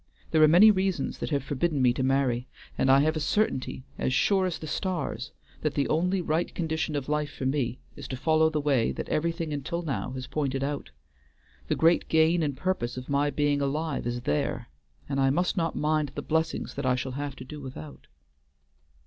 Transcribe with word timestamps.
There 0.31 0.41
are 0.41 0.47
many 0.47 0.71
reasons 0.71 1.19
that 1.19 1.29
have 1.29 1.43
forbidden 1.43 1.79
me 1.79 1.93
to 1.93 2.01
marry, 2.01 2.47
and 2.75 2.89
I 2.89 3.01
have 3.01 3.15
a 3.15 3.19
certainty 3.19 3.83
as 3.99 4.11
sure 4.11 4.47
as 4.47 4.57
the 4.57 4.65
stars 4.65 5.31
that 5.61 5.75
the 5.75 5.87
only 5.89 6.21
right 6.21 6.55
condition 6.55 6.95
of 6.95 7.07
life 7.07 7.31
for 7.31 7.45
me 7.45 7.77
is 7.95 8.07
to 8.07 8.17
follow 8.17 8.49
the 8.49 8.59
way 8.59 8.91
that 8.93 9.09
everything 9.09 9.53
until 9.53 9.83
now 9.83 10.09
has 10.13 10.25
pointed 10.25 10.63
out. 10.63 10.89
The 11.67 11.75
great 11.75 12.07
gain 12.09 12.41
and 12.41 12.57
purpose 12.57 12.97
of 12.97 13.09
my 13.09 13.29
being 13.29 13.61
alive 13.61 14.07
is 14.07 14.21
there; 14.21 14.69
and 15.07 15.19
I 15.19 15.29
must 15.29 15.55
not 15.55 15.75
mind 15.75 16.13
the 16.15 16.23
blessings 16.23 16.73
that 16.73 16.85
I 16.87 16.95
shall 16.95 17.11
have 17.11 17.35
to 17.35 17.45
do 17.45 17.61
without." 17.61 18.07